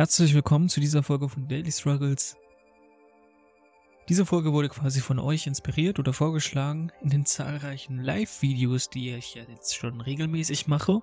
[0.00, 2.34] Herzlich willkommen zu dieser Folge von Daily Struggles.
[4.08, 9.34] Diese Folge wurde quasi von euch inspiriert oder vorgeschlagen in den zahlreichen Live-Videos, die ich
[9.34, 11.02] ja jetzt schon regelmäßig mache.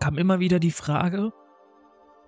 [0.00, 1.32] Kam immer wieder die Frage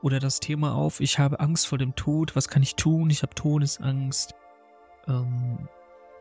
[0.00, 3.10] oder das Thema auf, ich habe Angst vor dem Tod, was kann ich tun?
[3.10, 4.36] Ich habe Todesangst,
[5.08, 5.68] ähm,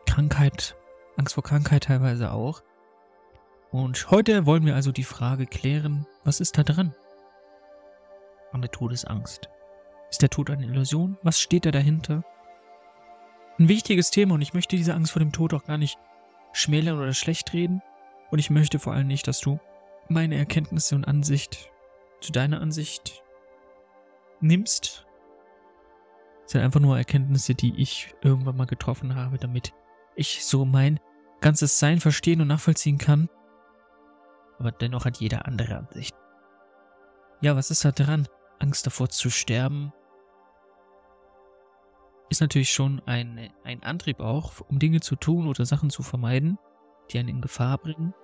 [0.04, 0.74] Krankheit,
[1.16, 2.64] Angst vor Krankheit teilweise auch.
[3.70, 6.92] Und heute wollen wir also die Frage klären, was ist da dran?
[8.52, 9.48] An der Todesangst.
[10.10, 11.18] Ist der Tod eine Illusion?
[11.22, 12.24] Was steht da dahinter?
[13.58, 15.98] Ein wichtiges Thema und ich möchte diese Angst vor dem Tod auch gar nicht
[16.52, 17.82] schmälern oder schlecht reden.
[18.30, 19.58] Und ich möchte vor allem nicht, dass du
[20.08, 21.70] meine Erkenntnisse und Ansicht
[22.20, 23.22] zu deiner Ansicht
[24.40, 25.06] nimmst.
[26.42, 29.72] Das sind einfach nur Erkenntnisse, die ich irgendwann mal getroffen habe, damit
[30.14, 31.00] ich so mein
[31.40, 33.28] ganzes Sein verstehen und nachvollziehen kann
[34.62, 36.14] aber dennoch hat jeder andere Ansicht.
[37.40, 38.28] Ja, was ist da dran?
[38.62, 39.92] Angst davor zu sterben
[42.30, 46.58] ist natürlich schon ein, ein Antrieb auch, um Dinge zu tun oder Sachen zu vermeiden,
[47.10, 48.14] die einen in Gefahr bringen.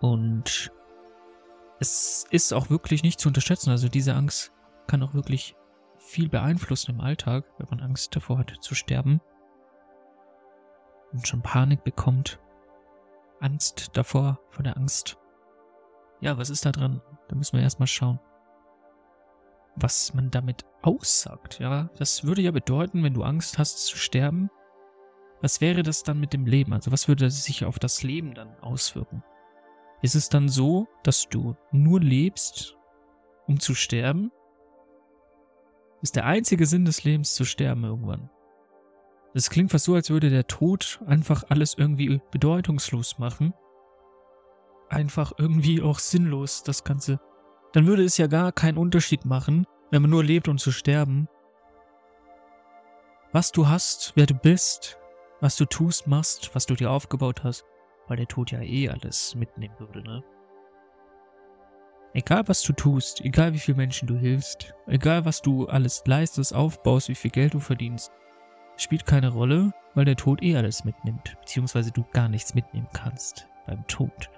[0.00, 0.72] Und
[1.78, 3.70] es ist auch wirklich nicht zu unterschätzen.
[3.70, 4.52] Also diese Angst
[4.88, 5.54] kann auch wirklich
[5.98, 9.20] viel beeinflussen im Alltag, wenn man Angst davor hat zu sterben
[11.12, 12.40] und schon Panik bekommt
[13.40, 15.18] Angst davor, vor der Angst.
[16.20, 17.02] Ja, was ist da dran?
[17.28, 18.20] Da müssen wir erstmal schauen.
[19.76, 21.90] Was man damit aussagt, ja.
[21.96, 24.50] Das würde ja bedeuten, wenn du Angst hast zu sterben,
[25.40, 26.72] was wäre das dann mit dem Leben?
[26.72, 29.24] Also was würde sich auf das Leben dann auswirken?
[30.00, 32.76] Ist es dann so, dass du nur lebst,
[33.46, 34.30] um zu sterben?
[36.00, 38.30] Ist der einzige Sinn des Lebens zu sterben irgendwann?
[39.34, 43.54] Es klingt fast so, als würde der Tod einfach alles irgendwie bedeutungslos machen.
[44.88, 47.18] Einfach irgendwie auch sinnlos, das Ganze.
[47.72, 51.28] Dann würde es ja gar keinen Unterschied machen, wenn man nur lebt, um zu sterben.
[53.32, 54.98] Was du hast, wer du bist,
[55.40, 57.64] was du tust, machst, was du dir aufgebaut hast,
[58.06, 60.22] weil der Tod ja eh alles mitnehmen würde, ne?
[62.14, 66.54] Egal was du tust, egal wie viele Menschen du hilfst, egal was du alles leistest,
[66.54, 68.12] aufbaust, wie viel Geld du verdienst,
[68.76, 73.48] spielt keine Rolle, weil der Tod eh alles mitnimmt, beziehungsweise du gar nichts mitnehmen kannst
[73.66, 74.28] beim Tod.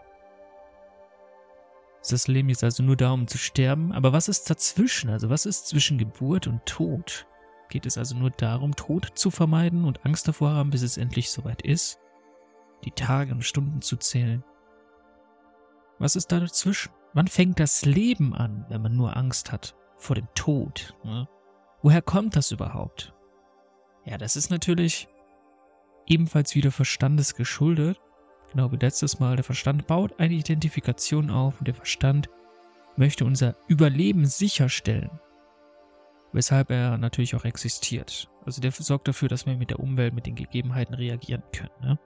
[2.10, 5.10] Das Leben ist also nur darum zu sterben, aber was ist dazwischen?
[5.10, 7.26] Also was ist zwischen Geburt und Tod?
[7.70, 11.30] Geht es also nur darum, Tod zu vermeiden und Angst davor haben, bis es endlich
[11.30, 11.98] soweit ist?
[12.84, 14.44] Die Tage und Stunden zu zählen?
[15.98, 16.92] Was ist da dazwischen?
[17.14, 20.94] Wann fängt das Leben an, wenn man nur Angst hat vor dem Tod?
[21.04, 21.28] Ne?
[21.82, 23.14] Woher kommt das überhaupt?
[24.04, 25.08] Ja, das ist natürlich
[26.06, 28.00] ebenfalls wieder Verstandes geschuldet.
[28.54, 29.36] Genau wie letztes Mal.
[29.36, 32.28] Der Verstand baut eine Identifikation auf und der Verstand
[32.96, 35.10] möchte unser Überleben sicherstellen.
[36.32, 38.30] Weshalb er natürlich auch existiert.
[38.46, 41.70] Also der sorgt dafür, dass wir mit der Umwelt, mit den Gegebenheiten reagieren können.
[41.80, 41.98] Ne?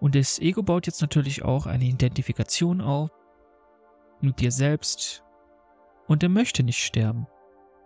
[0.00, 3.10] Und das Ego baut jetzt natürlich auch eine Identifikation auf
[4.20, 5.22] mit dir selbst.
[6.06, 7.26] Und er möchte nicht sterben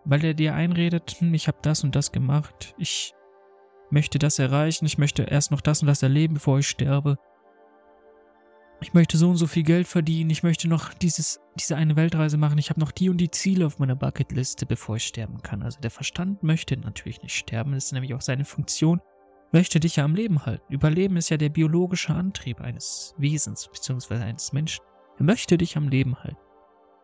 [0.04, 3.14] weil er dir einredet, hm, ich habe das und das gemacht, ich
[3.92, 7.18] möchte das erreichen, ich möchte erst noch das und das erleben, bevor ich sterbe.
[8.82, 12.38] Ich möchte so und so viel Geld verdienen, ich möchte noch dieses, diese eine Weltreise
[12.38, 15.62] machen, ich habe noch die und die Ziele auf meiner Bucketliste, bevor ich sterben kann.
[15.62, 19.02] Also der Verstand möchte natürlich nicht sterben, das ist nämlich auch seine Funktion,
[19.52, 20.72] möchte dich ja am Leben halten.
[20.72, 24.82] Überleben ist ja der biologische Antrieb eines Wesens, beziehungsweise eines Menschen.
[25.18, 26.38] Er möchte dich am Leben halten.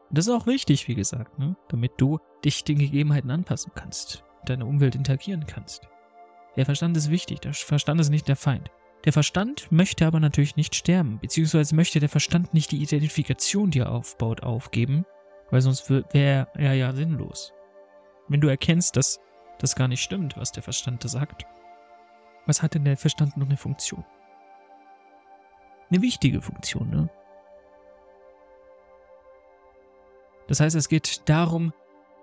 [0.08, 1.56] Und das ist auch wichtig, wie gesagt, ne?
[1.68, 5.88] damit du dich den Gegebenheiten anpassen kannst, deine Umwelt interagieren kannst.
[6.56, 8.70] Der Verstand ist wichtig, der Verstand ist nicht der Feind.
[9.04, 13.80] Der Verstand möchte aber natürlich nicht sterben, beziehungsweise möchte der Verstand nicht die Identifikation, die
[13.80, 15.04] er aufbaut, aufgeben,
[15.50, 17.52] weil sonst wäre er ja sinnlos.
[18.28, 19.20] Wenn du erkennst, dass
[19.58, 21.44] das gar nicht stimmt, was der Verstand da sagt,
[22.46, 24.04] was hat denn der Verstand noch eine Funktion?
[25.90, 27.08] Eine wichtige Funktion, ne?
[30.48, 31.72] Das heißt, es geht darum,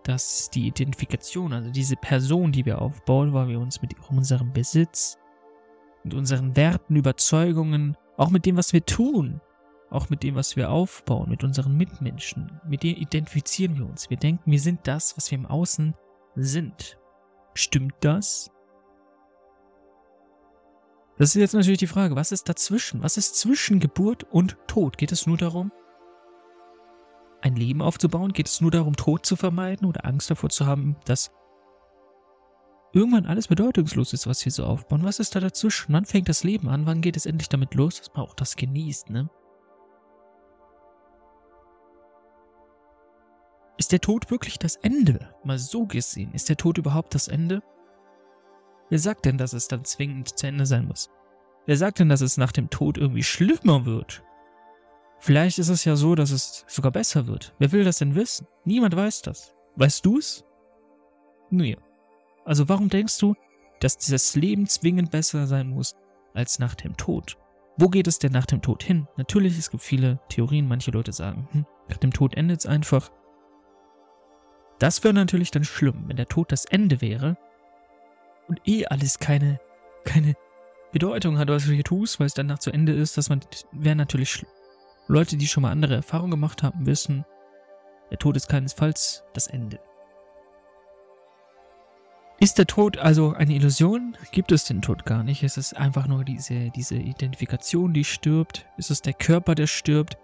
[0.03, 5.17] dass die Identifikation, also diese Person, die wir aufbauen, weil wir uns mit unserem Besitz,
[6.03, 9.41] mit unseren Werten, Überzeugungen, auch mit dem, was wir tun,
[9.89, 14.09] auch mit dem, was wir aufbauen, mit unseren Mitmenschen, mit denen identifizieren wir uns.
[14.09, 15.94] Wir denken, wir sind das, was wir im Außen
[16.35, 16.97] sind.
[17.53, 18.50] Stimmt das?
[21.17, 23.03] Das ist jetzt natürlich die Frage, was ist dazwischen?
[23.03, 24.97] Was ist zwischen Geburt und Tod?
[24.97, 25.71] Geht es nur darum,
[27.43, 28.31] ein Leben aufzubauen?
[28.31, 31.31] Geht es nur darum, Tod zu vermeiden oder Angst davor zu haben, dass
[32.93, 35.03] irgendwann alles bedeutungslos ist, was wir so aufbauen?
[35.03, 35.93] Was ist da dazwischen?
[35.93, 36.85] Wann fängt das Leben an?
[36.85, 39.29] Wann geht es endlich damit los, dass man auch das genießt, ne?
[43.77, 45.33] Ist der Tod wirklich das Ende?
[45.43, 46.31] Mal so gesehen.
[46.33, 47.61] Ist der Tod überhaupt das Ende?
[48.89, 51.09] Wer sagt denn, dass es dann zwingend zu Ende sein muss?
[51.65, 54.23] Wer sagt denn, dass es nach dem Tod irgendwie schlimmer wird?
[55.23, 57.55] Vielleicht ist es ja so, dass es sogar besser wird.
[57.57, 58.45] Wer will das denn wissen?
[58.65, 59.55] Niemand weiß das.
[59.77, 60.43] Weißt du's?
[61.49, 61.77] Nee.
[62.43, 63.33] Also warum denkst du,
[63.79, 65.95] dass dieses Leben zwingend besser sein muss
[66.33, 67.37] als nach dem Tod?
[67.77, 69.07] Wo geht es denn nach dem Tod hin?
[69.15, 70.67] Natürlich, es gibt viele Theorien.
[70.67, 73.09] Manche Leute sagen, hm, nach dem Tod endet es einfach.
[74.77, 77.37] Das wäre natürlich dann schlimm, wenn der Tod das Ende wäre
[78.49, 79.61] und eh alles keine,
[80.03, 80.33] keine
[80.91, 83.39] Bedeutung hat, was du hier tust, weil es danach zu Ende ist, dass man,
[83.71, 84.51] wäre natürlich schlimm.
[85.07, 87.25] Leute, die schon mal andere Erfahrungen gemacht haben, wissen,
[88.11, 89.79] der Tod ist keinesfalls das Ende.
[92.39, 94.17] Ist der Tod also eine Illusion?
[94.31, 95.44] Gibt es den Tod gar nicht?
[95.44, 98.65] Ist es einfach nur diese, diese Identifikation, die stirbt?
[98.77, 100.17] Ist es der Körper, der stirbt?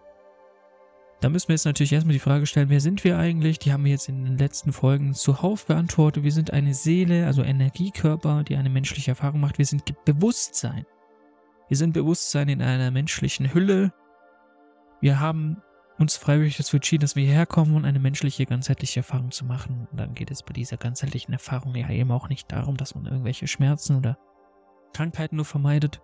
[1.22, 3.60] Da müssen wir jetzt natürlich erstmal die Frage stellen, wer sind wir eigentlich?
[3.60, 6.24] Die haben wir jetzt in den letzten Folgen zuhauf beantwortet.
[6.24, 9.58] Wir sind eine Seele, also Energiekörper, die eine menschliche Erfahrung macht.
[9.58, 10.86] Wir sind Bewusstsein.
[11.68, 13.94] Wir sind Bewusstsein in einer menschlichen Hülle,
[15.01, 15.62] wir haben
[15.98, 19.88] uns freiwillig dazu entschieden, dass wir hierher kommen, um eine menschliche, ganzheitliche Erfahrung zu machen.
[19.92, 23.06] Und dann geht es bei dieser ganzheitlichen Erfahrung ja eben auch nicht darum, dass man
[23.06, 24.18] irgendwelche Schmerzen oder
[24.94, 26.01] Krankheiten nur vermeidet,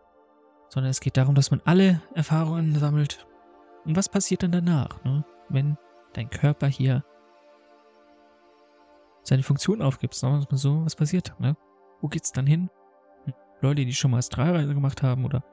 [0.70, 3.26] sondern es geht darum, dass man alle Erfahrungen sammelt.
[3.86, 5.24] Und was passiert dann danach, ne?
[5.50, 5.78] wenn
[6.14, 7.04] dein Körper hier
[9.24, 11.34] seine Funktion aufgibt, sagen wir mal so, was passiert?
[11.40, 11.56] Ne?
[12.02, 12.70] Wo geht's dann hin?
[13.26, 15.44] Hm, Leute, die schon mal Astralreise gemacht haben oder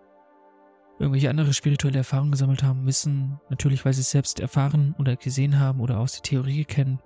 [0.98, 5.58] irgendwelche andere spirituelle Erfahrungen gesammelt haben, wissen, natürlich weil sie es selbst erfahren oder gesehen
[5.58, 7.00] haben oder aus der Theorie kennen,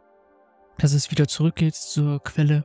[0.79, 2.65] dass es wieder zurückgeht zur Quelle.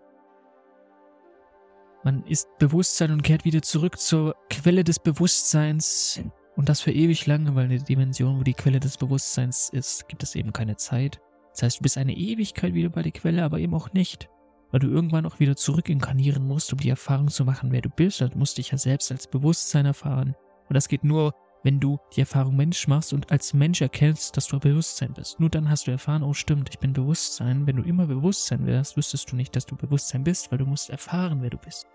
[2.04, 6.22] Man ist Bewusstsein und kehrt wieder zurück zur Quelle des Bewusstseins.
[6.56, 10.10] Und das für ewig lange, weil in der Dimension, wo die Quelle des Bewusstseins ist,
[10.10, 11.22] gibt es eben keine Zeit.
[11.52, 14.30] Das heißt, du bist eine Ewigkeit wieder bei der Quelle, aber eben auch nicht.
[14.72, 17.90] Weil du irgendwann auch wieder zurück inkarnieren musst, um die Erfahrung zu machen, wer du
[17.90, 18.22] bist.
[18.22, 20.36] Du musst dich ja selbst als Bewusstsein erfahren.
[20.72, 24.48] Und das geht nur, wenn du die Erfahrung Mensch machst und als Mensch erkennst, dass
[24.48, 25.38] du Bewusstsein bist.
[25.38, 27.68] Nur dann hast du erfahren, oh stimmt, ich bin Bewusstsein.
[27.68, 30.90] Wenn du immer Bewusstsein wärst, wüsstest du nicht, dass du Bewusstsein bist, weil du musst
[30.90, 31.88] erfahren, wer du bist.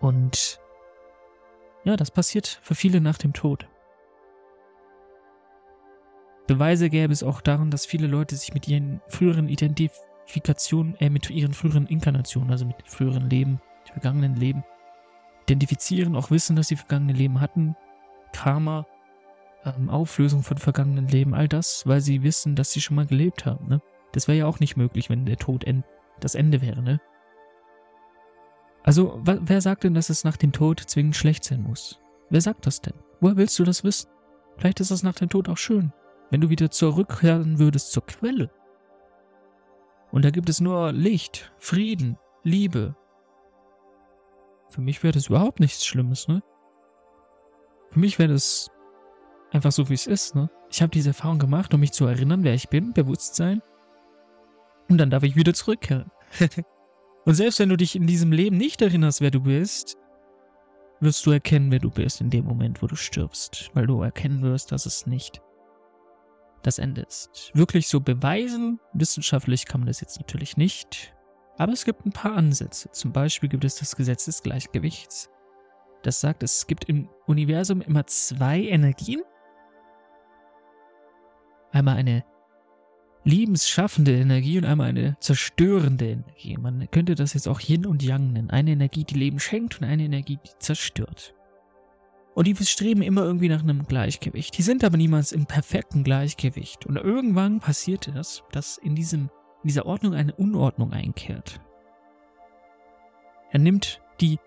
[0.00, 0.58] Und
[1.84, 3.68] ja, das passiert für viele nach dem Tod.
[6.46, 11.28] Beweise gäbe es auch daran, dass viele Leute sich mit ihren früheren Identifikationen, äh, mit
[11.28, 13.60] ihren früheren Inkarnationen, also mit früheren Leben,
[13.92, 14.64] vergangenen Leben,
[15.44, 17.76] identifizieren, auch wissen, dass sie vergangene Leben hatten,
[18.32, 18.86] Karma,
[19.64, 23.46] ähm, Auflösung von vergangenen Leben, all das, weil sie wissen, dass sie schon mal gelebt
[23.46, 23.68] haben.
[23.68, 23.80] Ne?
[24.12, 25.84] Das wäre ja auch nicht möglich, wenn der Tod end
[26.20, 26.82] das Ende wäre.
[26.82, 27.00] Ne?
[28.82, 32.00] Also, wer sagt denn, dass es nach dem Tod zwingend schlecht sein muss?
[32.30, 32.94] Wer sagt das denn?
[33.20, 34.10] Woher willst du das wissen?
[34.58, 35.92] Vielleicht ist es nach dem Tod auch schön,
[36.30, 38.50] wenn du wieder zurückkehren würdest zur Quelle.
[40.12, 42.94] Und da gibt es nur Licht, Frieden, Liebe,
[44.74, 46.42] für mich wäre das überhaupt nichts Schlimmes, ne?
[47.90, 48.68] Für mich wäre das
[49.52, 50.50] einfach so, wie es ist, ne?
[50.68, 53.62] Ich habe diese Erfahrung gemacht, um mich zu erinnern, wer ich bin, Bewusstsein.
[54.88, 56.10] Und dann darf ich wieder zurückkehren.
[57.24, 59.96] und selbst wenn du dich in diesem Leben nicht erinnerst, wer du bist,
[60.98, 64.42] wirst du erkennen, wer du bist in dem Moment, wo du stirbst, weil du erkennen
[64.42, 65.40] wirst, dass es nicht
[66.64, 67.52] das Ende ist.
[67.54, 71.14] Wirklich so beweisen, wissenschaftlich kann man das jetzt natürlich nicht,
[71.56, 72.90] aber es gibt ein paar Ansätze.
[72.90, 75.30] Zum Beispiel gibt es das Gesetz des Gleichgewichts.
[76.02, 79.22] Das sagt, es gibt im Universum immer zwei Energien.
[81.72, 82.24] Einmal eine
[83.24, 86.56] lebensschaffende Energie und einmal eine zerstörende Energie.
[86.58, 88.50] Man könnte das jetzt auch Yin und Yang nennen.
[88.50, 91.34] Eine Energie, die Leben schenkt und eine Energie, die zerstört.
[92.34, 94.58] Und die streben immer irgendwie nach einem Gleichgewicht.
[94.58, 96.84] Die sind aber niemals im perfekten Gleichgewicht.
[96.84, 99.30] Und irgendwann passiert es, dass in diesem
[99.64, 101.58] in dieser Ordnung eine Unordnung einkehrt.
[103.50, 104.38] Er nimmt die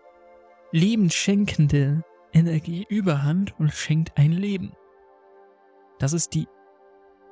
[0.71, 4.74] lebensschenkende Energie überhand und schenkt ein Leben.
[5.97, 6.47] Das ist die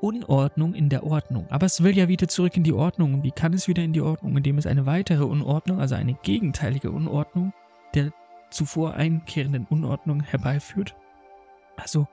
[0.02, 1.46] Unordnung in der Ordnung.
[1.52, 3.22] Aber es will ja wieder zurück in die Ordnung.
[3.24, 4.36] Wie kann es wieder in die Ordnung?
[4.36, 7.54] Indem es eine weitere Unordnung, also eine gegenteilige Unordnung
[7.94, 8.12] der
[8.50, 10.96] zuvor einkehrenden Unordnung herbeiführt.
[11.78, 12.08] Also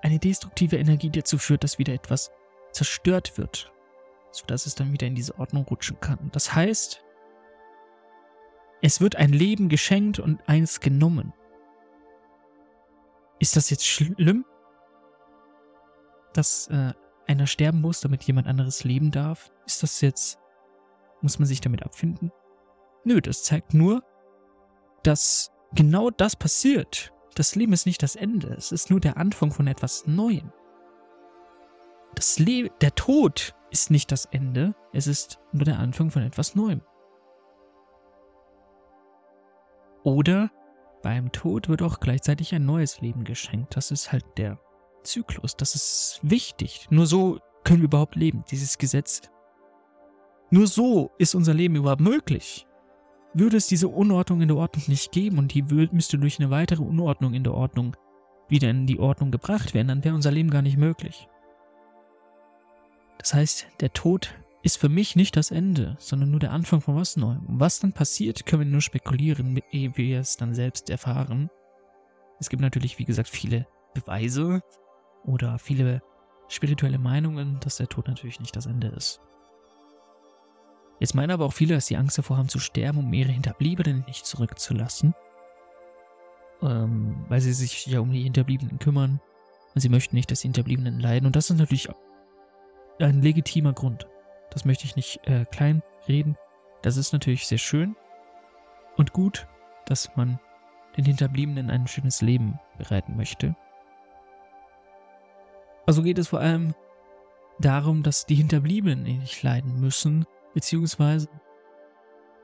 [0.00, 2.30] eine destruktive Energie, die dazu führt, dass wieder etwas
[2.72, 3.72] zerstört wird
[4.30, 6.30] sodass es dann wieder in diese Ordnung rutschen kann.
[6.32, 7.02] Das heißt,
[8.80, 11.32] es wird ein Leben geschenkt und eins genommen.
[13.40, 14.44] Ist das jetzt schlimm,
[16.32, 16.92] dass äh,
[17.26, 19.52] einer sterben muss, damit jemand anderes leben darf?
[19.66, 20.38] Ist das jetzt,
[21.20, 22.32] muss man sich damit abfinden?
[23.04, 24.02] Nö, das zeigt nur,
[25.02, 27.12] dass genau das passiert.
[27.34, 30.52] Das Leben ist nicht das Ende, es ist nur der Anfang von etwas Neuem.
[32.14, 36.54] Das Le der Tod ist nicht das Ende, es ist nur der Anfang von etwas
[36.54, 36.80] Neuem.
[40.04, 40.50] Oder
[41.02, 43.76] beim Tod wird auch gleichzeitig ein neues Leben geschenkt.
[43.76, 44.58] Das ist halt der
[45.02, 45.56] Zyklus.
[45.56, 46.86] Das ist wichtig.
[46.90, 48.44] Nur so können wir überhaupt leben.
[48.50, 49.22] Dieses Gesetz.
[50.50, 52.66] Nur so ist unser Leben überhaupt möglich.
[53.34, 56.82] Würde es diese Unordnung in der Ordnung nicht geben und die müsste durch eine weitere
[56.82, 57.94] Unordnung in der Ordnung
[58.48, 61.28] wieder in die Ordnung gebracht werden, dann wäre unser Leben gar nicht möglich.
[63.18, 66.96] Das heißt, der Tod ist für mich nicht das Ende, sondern nur der Anfang von
[66.96, 67.46] was Neuem.
[67.46, 71.50] Und was dann passiert, können wir nur spekulieren, ehe wir es dann selbst erfahren.
[72.40, 74.62] Es gibt natürlich, wie gesagt, viele Beweise
[75.24, 76.02] oder viele
[76.48, 79.20] spirituelle Meinungen, dass der Tod natürlich nicht das Ende ist.
[81.00, 84.04] Jetzt meinen aber auch viele, dass sie Angst davor haben zu sterben, um ihre Hinterbliebenen
[84.06, 85.14] nicht zurückzulassen.
[86.60, 89.20] Ähm, weil sie sich ja um die Hinterbliebenen kümmern.
[89.74, 91.26] Und sie möchten nicht, dass die Hinterbliebenen leiden.
[91.26, 91.88] Und das ist natürlich
[93.00, 94.06] ein legitimer Grund.
[94.50, 96.36] Das möchte ich nicht äh, kleinreden.
[96.82, 97.96] Das ist natürlich sehr schön
[98.96, 99.46] und gut,
[99.86, 100.38] dass man
[100.96, 103.56] den Hinterbliebenen ein schönes Leben bereiten möchte.
[105.86, 106.74] Also geht es vor allem
[107.58, 111.28] darum, dass die Hinterbliebenen nicht leiden müssen, beziehungsweise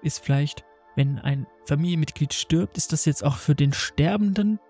[0.02, 0.64] ist vielleicht,
[0.96, 4.60] wenn ein Familienmitglied stirbt, ist das jetzt auch für den Sterbenden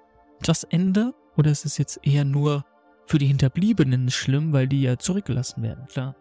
[0.40, 1.14] das Ende?
[1.36, 2.64] Oder ist es jetzt eher nur
[3.06, 6.16] für die Hinterbliebenen schlimm, weil die ja zurückgelassen werden, klar.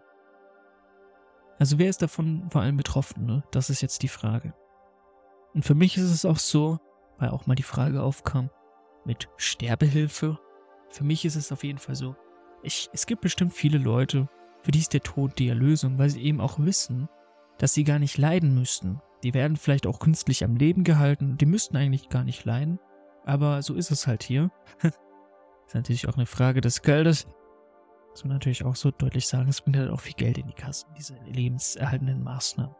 [1.59, 3.43] Also wer ist davon vor allem betroffen, ne?
[3.51, 4.53] Das ist jetzt die Frage.
[5.53, 6.79] Und für mich ist es auch so,
[7.19, 8.49] weil auch mal die Frage aufkam,
[9.05, 10.39] mit Sterbehilfe.
[10.89, 12.15] Für mich ist es auf jeden Fall so,
[12.63, 14.27] ich, es gibt bestimmt viele Leute,
[14.61, 17.09] für die ist der Tod die Erlösung, weil sie eben auch wissen,
[17.57, 19.01] dass sie gar nicht leiden müssten.
[19.23, 22.79] Die werden vielleicht auch künstlich am Leben gehalten, die müssten eigentlich gar nicht leiden,
[23.25, 24.51] aber so ist es halt hier.
[25.74, 27.27] ist natürlich auch eine Frage des Geldes.
[28.12, 30.53] Muss man natürlich auch so deutlich sagen, es bringt halt auch viel Geld in die
[30.53, 32.75] Kassen, diese lebenserhaltenden Maßnahmen.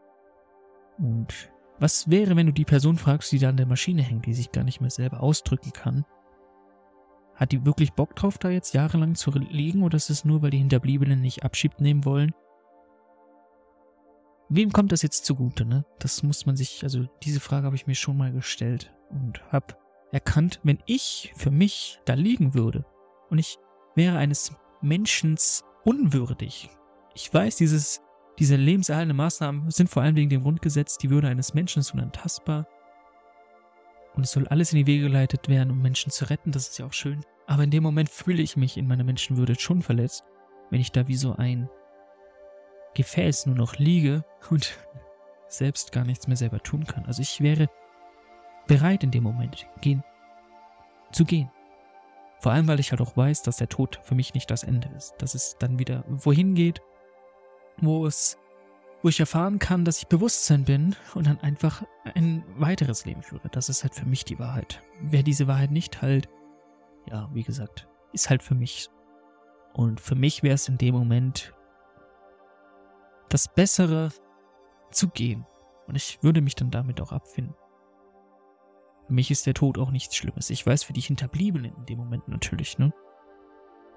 [1.00, 4.36] Und was wäre, wenn du die Person fragst, die da an der Maschine hängt, die
[4.36, 6.06] sich gar nicht mehr selber ausdrücken kann?
[7.34, 10.52] Hat die wirklich Bock drauf, da jetzt jahrelang zu liegen oder ist es nur, weil
[10.52, 12.32] die Hinterbliebenen nicht Abschied nehmen wollen?
[14.50, 15.84] Wem kommt das jetzt zugute, ne?
[15.98, 19.74] Das muss man sich, also diese Frage habe ich mir schon mal gestellt und habe
[20.14, 22.86] erkannt, wenn ich für mich da liegen würde
[23.30, 23.58] und ich
[23.96, 25.38] wäre eines Menschen
[25.84, 26.70] unwürdig.
[27.16, 28.02] Ich weiß, dieses,
[28.38, 32.68] diese lebenserhaltende Maßnahmen sind vor allem wegen dem Grundgesetz die Würde eines Menschen unantastbar.
[34.16, 36.78] Und es soll alles in die Wege geleitet werden, um Menschen zu retten, das ist
[36.78, 37.26] ja auch schön.
[37.48, 40.24] Aber in dem Moment fühle ich mich in meiner Menschenwürde schon verletzt,
[40.70, 41.70] wenn ich da wie so ein
[42.94, 44.78] Gefäß nur noch liege und
[45.48, 47.06] selbst gar nichts mehr selber tun kann.
[47.06, 47.68] Also ich wäre
[48.68, 50.04] bereit in dem Moment gehen,
[51.12, 51.50] zu gehen.
[52.40, 54.90] Vor allem, weil ich halt auch weiß, dass der Tod für mich nicht das Ende
[54.98, 55.14] ist.
[55.20, 56.82] Dass es dann wieder wohin geht,
[57.78, 58.38] wo es,
[59.02, 61.84] wo ich erfahren kann, dass ich Bewusstsein bin und dann einfach
[62.16, 63.48] ein weiteres Leben führe.
[63.50, 64.82] Das ist halt für mich die Wahrheit.
[65.00, 66.28] Wer diese Wahrheit nicht halt,
[67.10, 68.90] ja, wie gesagt, ist halt für mich.
[69.74, 71.54] Und für mich wäre es in dem Moment
[73.30, 74.12] das Bessere
[74.92, 75.46] zu gehen.
[75.88, 77.56] Und ich würde mich dann damit auch abfinden.
[79.08, 80.50] Für mich ist der Tod auch nichts Schlimmes.
[80.50, 82.94] Ich weiß für die Hinterbliebenen in dem Moment natürlich, ne?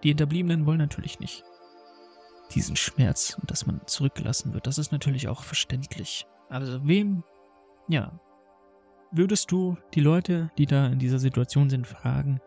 [0.03, 1.45] Die Hinterbliebenen wollen natürlich nicht
[2.55, 4.67] diesen Schmerz und dass man zurückgelassen wird.
[4.67, 6.27] Das ist natürlich auch verständlich.
[6.49, 7.25] Also wem,
[7.89, 8.21] ja,
[9.11, 12.41] würdest du die Leute, die da in dieser Situation sind, fragen,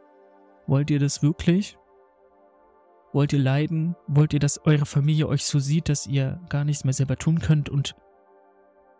[0.67, 1.77] wollt ihr das wirklich?
[3.11, 3.95] Wollt ihr leiden?
[4.07, 7.39] Wollt ihr, dass eure Familie euch so sieht, dass ihr gar nichts mehr selber tun
[7.39, 7.95] könnt und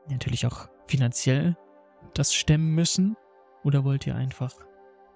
[0.10, 1.56] natürlich auch finanziell
[2.16, 3.16] das stemmen müssen?
[3.64, 4.54] Oder wollt ihr einfach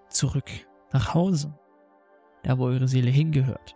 [0.10, 0.50] zurück
[0.92, 1.58] nach Hause,
[2.44, 3.76] da wo eure Seele hingehört?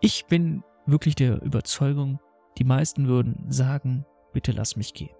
[0.00, 2.20] Ich bin wirklich der Überzeugung,
[2.58, 5.14] die meisten würden sagen, bitte lass mich gehen.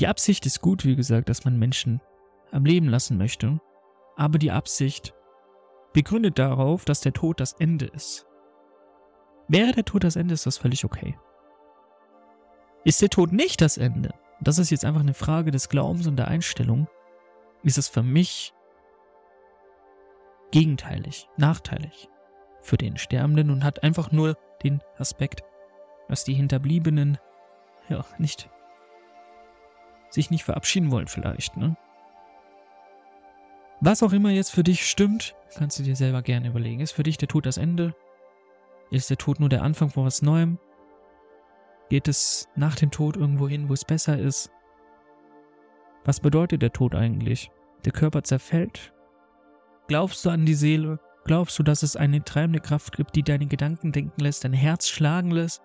[0.00, 2.00] Die Absicht ist gut, wie gesagt, dass man Menschen
[2.52, 3.60] am Leben lassen möchte,
[4.16, 5.14] aber die Absicht
[5.92, 8.26] begründet darauf, dass der Tod das Ende ist.
[9.48, 11.18] Wäre der Tod das Ende, ist das völlig okay.
[12.84, 16.16] Ist der Tod nicht das Ende, das ist jetzt einfach eine Frage des Glaubens und
[16.16, 16.88] der Einstellung,
[17.62, 18.52] ist es für mich
[20.50, 22.08] gegenteilig, nachteilig
[22.60, 25.42] für den Sterbenden und hat einfach nur den Aspekt,
[26.08, 27.18] dass die Hinterbliebenen
[27.88, 28.48] ja nicht
[30.10, 31.76] sich nicht verabschieden wollen vielleicht, ne?
[33.80, 36.80] Was auch immer jetzt für dich stimmt, kannst du dir selber gerne überlegen.
[36.80, 37.94] Ist für dich der Tod das Ende?
[38.90, 40.58] Ist der Tod nur der Anfang von was Neuem?
[41.88, 44.50] Geht es nach dem Tod irgendwo hin, wo es besser ist?
[46.04, 47.50] Was bedeutet der Tod eigentlich?
[47.84, 48.92] Der Körper zerfällt?
[49.88, 50.98] Glaubst du an die Seele?
[51.24, 54.88] Glaubst du, dass es eine treibende Kraft gibt, die deine Gedanken denken lässt, dein Herz
[54.88, 55.62] schlagen lässt,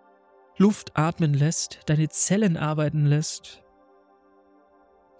[0.58, 3.64] Luft atmen lässt, deine Zellen arbeiten lässt,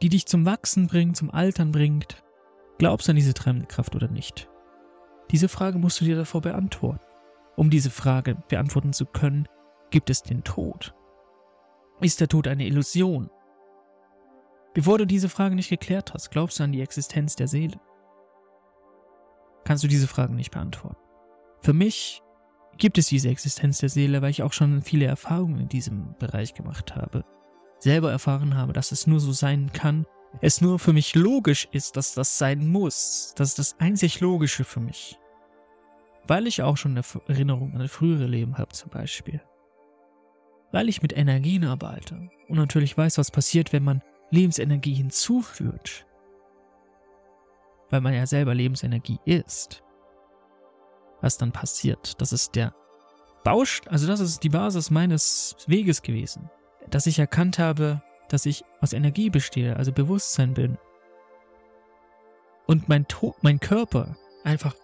[0.02, 2.24] die dich zum Wachsen bringt, zum Altern bringt?
[2.80, 4.50] Glaubst du an diese treibende Kraft oder nicht?
[5.30, 7.00] Diese Frage musst du dir davor beantworten.
[7.56, 9.48] Um diese Frage beantworten zu können,
[9.92, 10.96] gibt es den Tod.
[12.02, 13.30] Ist der Tod eine Illusion?
[14.74, 17.80] Bevor du diese Frage nicht geklärt hast, glaubst du an die Existenz der Seele?
[19.66, 20.98] Kannst du diese Fragen nicht beantworten?
[21.62, 22.24] Für mich
[22.78, 26.54] gibt es diese Existenz der Seele, weil ich auch schon viele Erfahrungen in diesem Bereich
[26.54, 27.24] gemacht habe.
[27.80, 30.06] Selber erfahren habe, dass es nur so sein kann,
[30.40, 33.34] es nur für mich logisch ist, dass das sein muss.
[33.36, 35.20] Das ist das einzig Logische für mich.
[36.28, 39.42] Weil ich auch schon eine Erinnerung an frühere Leben habe zum Beispiel.
[40.72, 46.06] Weil ich mit Energien arbeite und natürlich weiß, was passiert, wenn man Lebensenergie hinzufügt.
[47.90, 49.84] Weil man ja selber Lebensenergie ist.
[51.20, 52.74] Was dann passiert, das ist der
[53.44, 56.50] Bausch, also das ist die Basis meines Weges gewesen.
[56.90, 60.78] Dass ich erkannt habe, dass ich aus Energie bestehe, also Bewusstsein bin.
[62.66, 64.76] Und mein, to mein Körper einfach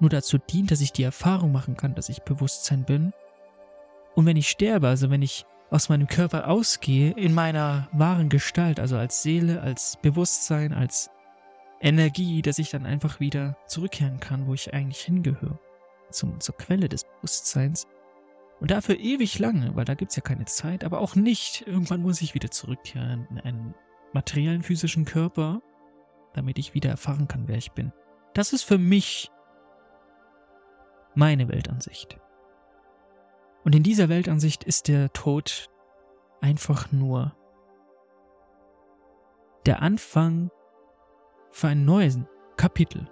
[0.00, 3.12] nur dazu dient, dass ich die Erfahrung machen kann, dass ich Bewusstsein bin.
[4.14, 8.78] Und wenn ich sterbe, also wenn ich aus meinem Körper ausgehe, in meiner wahren Gestalt,
[8.78, 11.10] also als Seele, als Bewusstsein, als
[11.80, 15.58] Energie, dass ich dann einfach wieder zurückkehren kann, wo ich eigentlich hingehöre.
[16.10, 17.86] Zum, zur Quelle des Bewusstseins.
[18.60, 21.66] Und dafür ewig lange, weil da gibt es ja keine Zeit, aber auch nicht.
[21.66, 23.74] Irgendwann muss ich wieder zurückkehren in einen
[24.12, 25.62] materiellen physischen Körper,
[26.34, 27.92] damit ich wieder erfahren kann, wer ich bin.
[28.34, 29.30] Das ist für mich
[31.14, 32.18] meine Weltansicht.
[33.64, 35.70] Und in dieser Weltansicht ist der Tod
[36.40, 37.34] einfach nur
[39.66, 40.50] der Anfang
[41.50, 42.18] für ein neues
[42.56, 43.08] Kapitel.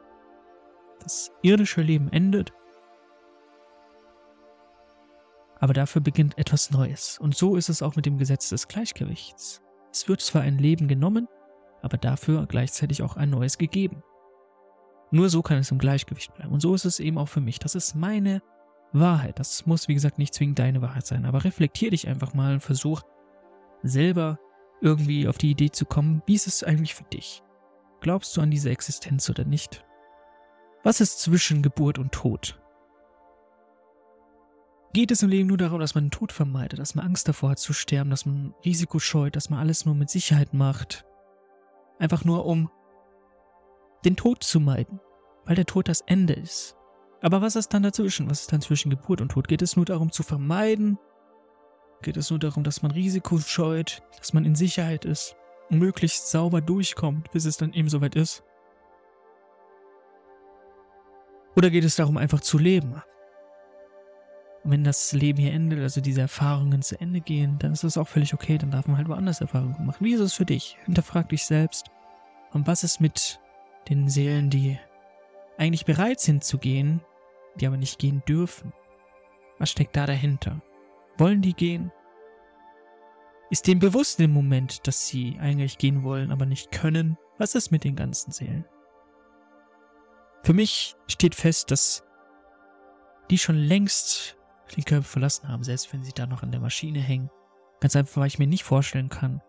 [1.00, 2.52] Das irdische Leben endet,
[5.60, 7.18] aber dafür beginnt etwas Neues.
[7.18, 9.62] Und so ist es auch mit dem Gesetz des Gleichgewichts.
[9.92, 11.28] Es wird zwar ein Leben genommen,
[11.82, 14.02] aber dafür gleichzeitig auch ein neues gegeben.
[15.10, 16.52] Nur so kann es im Gleichgewicht bleiben.
[16.52, 17.58] Und so ist es eben auch für mich.
[17.58, 18.42] Das ist meine
[18.92, 19.38] Wahrheit.
[19.38, 21.24] Das muss, wie gesagt, nicht zwingend deine Wahrheit sein.
[21.24, 23.02] Aber reflektier dich einfach mal und versuch
[23.82, 24.38] selber
[24.80, 27.42] irgendwie auf die Idee zu kommen, wie ist es eigentlich für dich?
[28.00, 29.84] Glaubst du an diese Existenz oder nicht?
[30.82, 32.58] Was ist zwischen Geburt und Tod?
[34.92, 37.50] Geht es im Leben nur darum, dass man den Tod vermeidet, dass man Angst davor
[37.50, 41.04] hat zu sterben, dass man Risiko scheut, dass man alles nur mit Sicherheit macht?
[41.98, 42.70] Einfach nur um
[44.04, 44.98] den Tod zu meiden,
[45.44, 46.76] weil der Tod das Ende ist.
[47.22, 48.30] Aber was ist dann dazwischen?
[48.30, 49.48] Was ist dann zwischen Geburt und Tod?
[49.48, 50.98] Geht es nur darum zu vermeiden?
[52.02, 55.36] Geht es nur darum, dass man Risiko scheut, dass man in Sicherheit ist
[55.68, 58.42] und möglichst sauber durchkommt, bis es dann eben soweit ist?
[61.56, 63.02] Oder geht es darum, einfach zu leben?
[64.62, 67.98] Und wenn das Leben hier endet, also diese Erfahrungen zu Ende gehen, dann ist das
[67.98, 70.04] auch völlig okay, dann darf man halt woanders Erfahrungen machen.
[70.04, 70.78] Wie ist es für dich?
[70.84, 71.86] Hinterfrag dich selbst.
[72.52, 73.40] Und was ist mit
[73.88, 74.78] den Seelen, die
[75.58, 77.00] eigentlich bereit sind zu gehen,
[77.60, 78.72] die aber nicht gehen dürfen.
[79.58, 80.62] Was steckt da dahinter?
[81.18, 81.92] Wollen die gehen?
[83.50, 87.18] Ist denen bewusst im Moment, dass sie eigentlich gehen wollen, aber nicht können?
[87.38, 88.64] Was ist mit den ganzen Seelen?
[90.42, 92.04] Für mich steht fest, dass
[93.30, 94.36] die schon längst
[94.76, 97.30] den Körper verlassen haben, selbst wenn sie da noch an der Maschine hängen.
[97.80, 99.42] Ganz einfach, weil ich mir nicht vorstellen kann,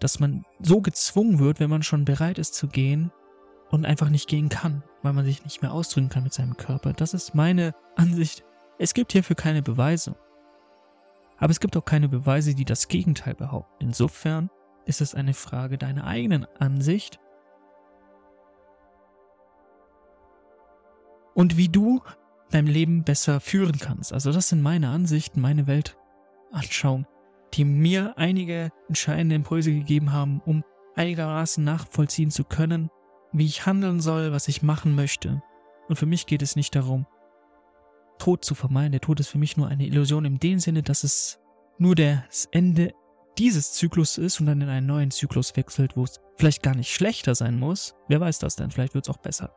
[0.00, 3.12] dass man so gezwungen wird, wenn man schon bereit ist zu gehen,
[3.70, 6.92] und einfach nicht gehen kann, weil man sich nicht mehr ausdrücken kann mit seinem Körper.
[6.92, 8.44] Das ist meine Ansicht.
[8.78, 10.16] Es gibt hierfür keine Beweise.
[11.38, 13.84] Aber es gibt auch keine Beweise, die das Gegenteil behaupten.
[13.84, 14.50] Insofern
[14.86, 17.20] ist es eine Frage deiner eigenen Ansicht
[21.34, 22.00] und wie du
[22.50, 24.12] dein Leben besser führen kannst.
[24.12, 27.06] Also das sind meine Ansichten, meine Weltanschauung,
[27.54, 30.64] die mir einige entscheidende Impulse gegeben haben, um
[30.96, 32.90] einigermaßen nachvollziehen zu können,
[33.32, 35.42] wie ich handeln soll, was ich machen möchte.
[35.88, 37.06] Und für mich geht es nicht darum,
[38.18, 38.92] Tod zu vermeiden.
[38.92, 41.40] Der Tod ist für mich nur eine Illusion in dem Sinne, dass es
[41.78, 42.92] nur das Ende
[43.38, 46.92] dieses Zyklus ist und dann in einen neuen Zyklus wechselt, wo es vielleicht gar nicht
[46.92, 47.94] schlechter sein muss.
[48.08, 48.70] Wer weiß das denn?
[48.70, 49.54] Vielleicht wird es auch besser.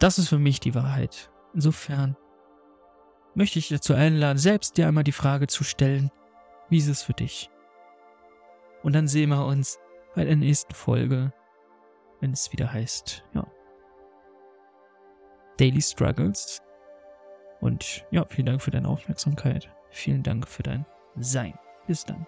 [0.00, 1.30] Das ist für mich die Wahrheit.
[1.54, 2.16] Insofern
[3.34, 6.10] möchte ich dazu einladen, selbst dir einmal die Frage zu stellen,
[6.68, 7.50] wie ist es für dich?
[8.82, 9.78] Und dann sehen wir uns
[10.14, 11.32] bei der nächsten Folge
[12.20, 13.46] wenn es wieder heißt, ja,
[15.60, 16.62] Daily Struggles.
[17.60, 19.70] Und ja, vielen Dank für deine Aufmerksamkeit.
[19.90, 21.52] Vielen Dank für dein Sein.
[21.86, 22.26] Bis dann.